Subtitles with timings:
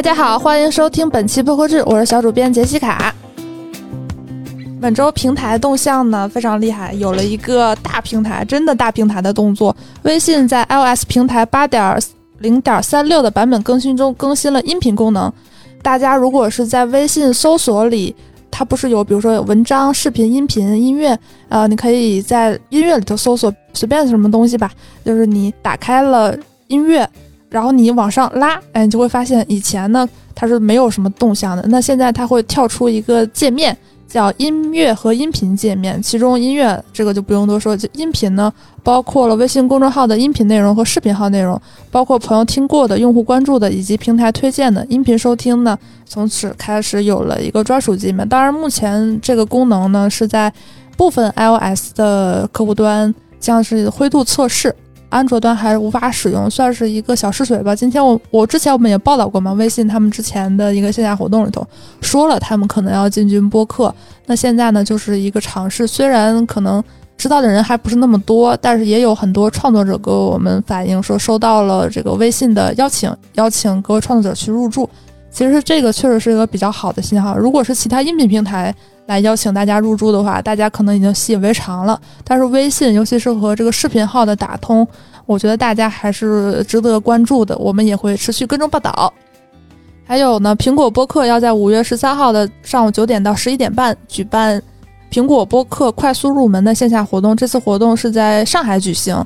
[0.00, 3.14] 大家好，欢迎收听本期播客志，我是小主编杰西卡。
[4.80, 9.76] 本周平台动向呢非常厉害，有了一个大平台，真的大平台的动作。
[10.04, 12.00] 微信在 iOS 平台八点
[12.38, 15.30] 零点三六的版本更新中更新了音频功能。
[15.82, 18.16] 大家如果是在微信搜索里，
[18.50, 21.14] 它不是有比如说有文章、视频、音频、音乐，
[21.50, 24.70] 呃，你可以在音乐里头搜索随便什么东西吧，
[25.04, 26.34] 就是你打开了
[26.68, 27.06] 音乐。
[27.50, 33.76] 然后你往上拉，哎，你就会发现以前呢它是没有什么动向的，那现在它会跳出一个界面，
[34.06, 36.00] 叫音乐和音频界面。
[36.00, 38.52] 其中音乐这个就不用多说，就音频呢
[38.84, 45.76] 包括了微信公众号的音频内容和视频号内容，包括朋友听过的、用户关注的以及平台推荐的音频收听呢，
[46.06, 48.28] 从此开始有了一个专属界面。
[48.28, 50.52] 当然，目前这个功能呢是在
[50.96, 54.74] 部分 iOS 的客户端将是灰度测试。
[55.10, 57.76] 安卓端还是无法使用，算是一个小试水吧。
[57.76, 61.66] 今天我我之前我们也报道过嘛，微信他们之前的一个线下活动里头
[62.00, 63.94] 说了，他们可能要进军播客。
[64.26, 66.82] 那现在呢，就是一个尝试，虽然可能
[67.18, 74.88] 知道的人还不是那么多，但是也有很多创作者给我们反映说收到了这个微信的邀请，邀请各位创作者去入驻。
[75.32, 77.36] 其实这个确实是一个比较好的信号。
[77.36, 78.74] 如果是其他音频平台
[79.10, 82.00] 来邀请大家入驻的话，大家可能已经习以为常了。
[82.22, 84.86] 但是微信，尤其是和这个视频号的打通，
[85.26, 87.58] 我觉得大家还是值得关注的。
[87.58, 89.12] 我们也会持续跟踪报道。
[90.04, 94.62] 还有呢，苹果播客要在五月十三号的上午九点到十一点半举办
[95.10, 97.34] 苹果播客快速入门的线下活动。
[97.34, 99.20] 这次活动是在上海举行。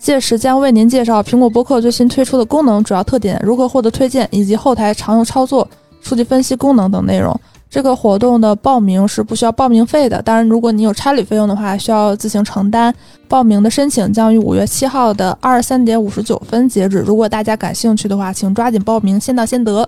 [0.00, 5.68] 届时将为您介绍苹果播客最新推出的功能、主要特点、如何获得推荐以及后台常用操作、
[6.00, 7.40] 数据分析功能等内容。
[7.70, 12.94] 这个活动的报名是不需要报名费的，当然，如果你有差旅费用的话，需要自行承担。
[13.28, 16.98] 报名的申请将于五月七号的二十三点五十九分截止。
[17.00, 19.86] 如果大家感兴趣的话，请抓紧报名，先到先得。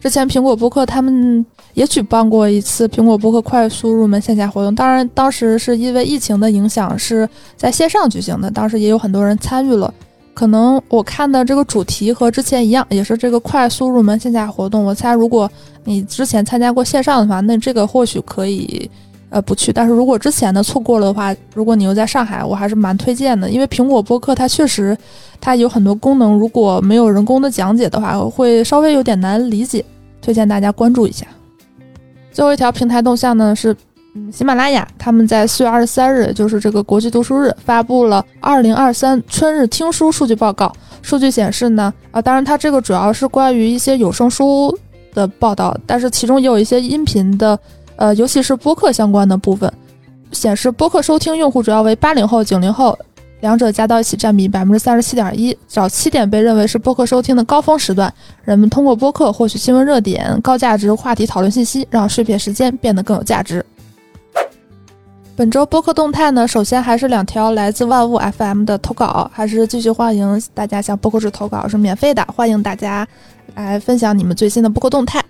[0.00, 9.92] 之前苹果播客他们也举办过一次苹果播客快速入门线下活动，当然当时是因为疫情的影响是在线上举行的，当时也有很多人参与了。
[10.38, 14.84] 可能我看的这个主题和之前一样，也是这个快速入门线下活动。
[14.84, 15.50] 我猜如果
[15.82, 18.88] 你之前参加过线上的话，那这个或许可以
[19.30, 19.72] 呃不去。
[19.72, 24.96] 但是如果之前的错过了的话，如果你又在上海，我还是蛮推荐的，因为苹果播客它确实
[25.40, 29.84] 它有很多功能，如果没有人工的讲解的话，会稍微有点难理解。
[30.22, 31.26] 推荐大家关注一下。
[32.30, 33.76] 最后一条平台动向呢是，
[34.32, 40.72] 喜马拉雅他们在四月二十三日，就是这个国际读书日，发布了二零二三春日听书数据报告。
[41.02, 44.76] 数据显示呢，啊，当然它这个主要是关于一些有声书
[45.14, 47.58] 的报道，但是其中也有一些音频的，
[47.96, 49.72] 呃，尤其是播客相关的部分，
[50.32, 52.98] 显示播客收听用户主要为八零后、九零后。
[53.40, 58.12] 两者加到一起占比百分之三十七点一，早七点被认为是播客收听的高峰时段，
[58.42, 63.64] 人们通过播客获取新闻热点、高价值话题讨论信息，让碎片时间变得更有价值。
[65.38, 73.06] 本周播客动态呢，首先还是两条来自万物 FM 的投稿，还是继续欢迎大家向播客室投稿，是免费的，欢迎大家
[73.54, 75.24] 来分享你们最新的播客动态。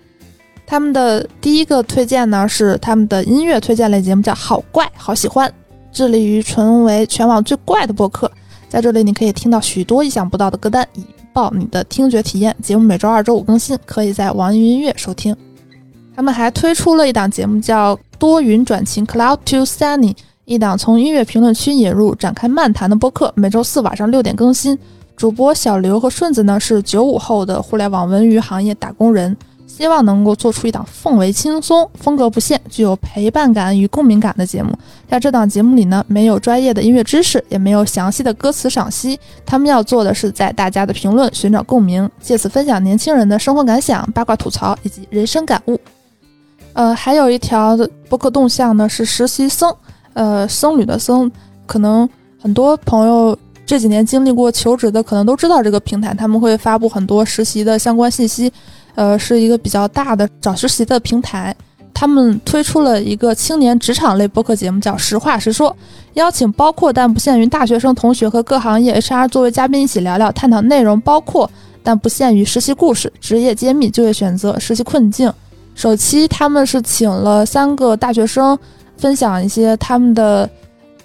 [0.65, 5.53] 他们的第一个推荐呢，是他们的音乐推荐类节目，叫好怪好喜欢。
[5.91, 8.31] 致力于成为全网最怪的播客，
[8.67, 12.55] 在这里你可以听到许多意想不到的歌单，引爆你的听觉体验。
[12.63, 15.37] 节目每周二、周五更新，可以在网易云音乐收听。
[16.19, 20.13] 他们还推出了一档节目，叫《多云转晴 Cloud to Sunny》，
[20.43, 24.77] 一档从音乐评论区引入、展开漫谈的播客，每周四晚上六点更新。
[25.15, 29.33] 主播小刘和顺子呢是九五后的互联网文娱行业打工人。
[29.65, 34.77] 希望能够做出一档氛围轻松、风格不限、具有陪伴感与共鸣感的节目。
[35.07, 39.17] 在这档节目里呢，没有专业的音乐知识，也没有详细的歌词赏析。
[39.45, 45.79] 他们要做的是在大家的评论寻找共鸣，借此分享年轻人的生活感想、八卦吐槽以及人生感悟。
[46.73, 49.73] 呃，还有一条的播客动向呢，是实习生，
[50.13, 51.29] 呃，僧侣的僧。
[51.65, 52.07] 可能
[52.41, 58.51] 很多朋友这几年经历过求职的，可能都知道这个平台，他们会发布很多实习的相关信息。
[58.95, 61.55] 呃，是一个比较大的找实习的平台，
[61.93, 65.69] 他们推出了一个青年职场类播客节目，叫《实话实说》，
[66.13, 71.49] 邀请包括但不限于大学生同学和各行业 HR 作为嘉宾一起聊聊，探讨内容包括
[71.83, 75.31] 但不限于实习故事、职业揭秘、就业选择、实习困境。
[75.79, 78.59] 首期他们是请了三个大学生，
[78.97, 80.49] 分享一些他们的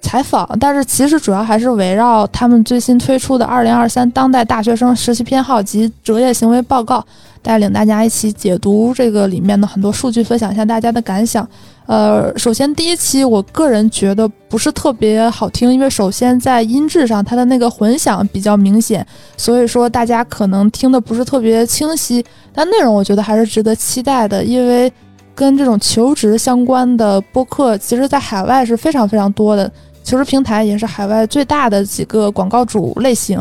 [0.05, 7.01] 采访，但是其实主要还是围绕他们最新推出的《二零二三当代大学生实习偏好及择业行为报告》，
[7.41, 11.49] 带领大家一起解读这个里面的很多数据，分享一下大家的感想。
[11.87, 19.07] 呃，首先第一期，我个人觉得不是特别好听，因为首先在音质上，它的那个混响比较明显，
[19.37, 22.25] 所以说大家可能听的不是特别清晰。
[22.55, 24.91] 但内容我觉得还是值得期待的，因为
[25.35, 29.71] 跟这种求职相关的播客，其实在海外是非常非常多的。
[30.05, 33.39] 求职平台也是海外最大的几个广告主类型，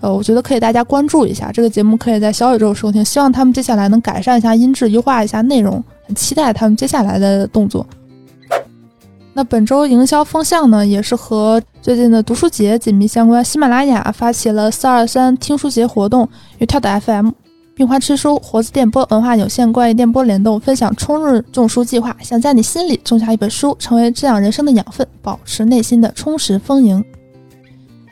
[0.00, 3.02] 呃，我觉得可以大家关注一下这个节目，可以在小宇宙收听。
[3.02, 7.86] 希望他们接下来能改善一下音质，优化一下内容，很期待他们接下来的动作。
[9.32, 13.44] 那本周营销风向呢，也是和最近的读书节紧密相关。
[13.44, 17.30] 喜马拉雅发起了四二三听书节活动，与跳岛 FM。
[17.74, 27.04] 并花吃书活字电波文化有限关于电波联动，分享冲日种书计划，想在你心里种下一本书，成为滋养人生的养分，保持内心的充实丰盈。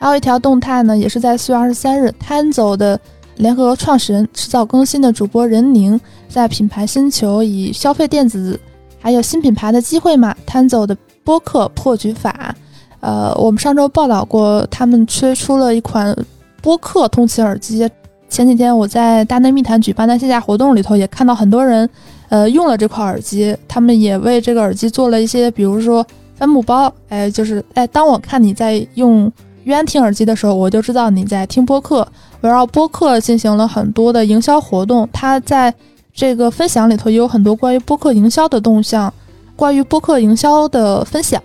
[0.00, 2.98] 还有一条动态呢，也是在四月二十三日，Tanzo 的
[3.36, 8.58] 联合创始人、迟早更新的主播任宁，在品牌星球以消费电子
[8.98, 12.52] 还有新品牌的机会嘛，Tanzo 的播客破局法。
[12.98, 16.16] 呃，我们上周报道过，他们推出了一款
[16.60, 17.88] 播客通勤耳机。
[18.32, 21.86] 前几天我在大内密谈举办的线下活动里头，也看到很多人，
[22.30, 23.54] 呃，用了这块耳机。
[23.68, 29.30] 他们也为这个耳机做了一些，比如说帆布包，哎，就是哎，当我看你在用
[29.64, 32.08] 约安听耳机的时候，我就知道你在听播客。
[32.40, 35.72] 围绕播客进行了很多的营销活动，它在
[36.14, 39.12] 这个分享里头也有很多关于播客营销的动向，
[39.54, 41.38] 关于播客营销的分享，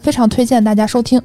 [0.00, 1.20] 非常推荐大家收听。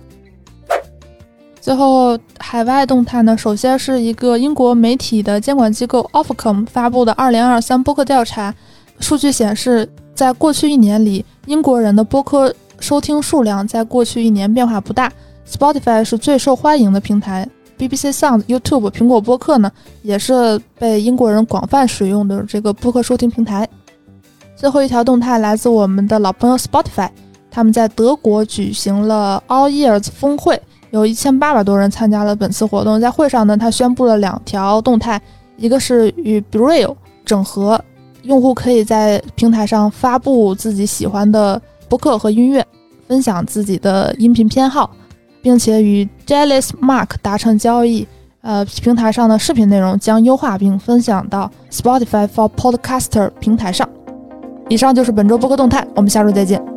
[1.63, 3.37] 最后，海外动态呢？
[3.37, 8.53] 首先是一个英国媒体的监管机构 Ofcom 发布的2023播客调查
[8.99, 15.09] 数据显示，在过去一年里，英国人的播客收听数量在过去一年变化不大。
[15.49, 19.71] Spotify 是最受欢迎的平台，BBC Sound、YouTube、苹果播客呢，
[20.01, 23.65] 也是被英国人广泛使用的这个播客收听平台。
[24.53, 27.07] 最后一条动态来自我们的老朋友 Spotify，
[27.49, 30.61] 他们在德国举行了 All Years 峰会。
[30.93, 35.19] 有一千八百多人参加了本次活动，在会上呢，他宣布了两条动态，
[35.57, 36.95] 一个是与 Brill
[37.25, 37.83] 整合，
[38.21, 41.59] 用户可以在平台上发布自己喜欢的
[41.89, 42.63] 播客和音乐，
[43.07, 44.91] 分享自己的音频偏好，
[45.41, 48.07] 并且与 Jealous Mark 达成交易，
[48.41, 53.89] 呃，平台上的视频内容将优化并分享到 Spotify for Podcaster 平台上。
[54.69, 56.72] 以上就是本周播客动态，我们下周再见。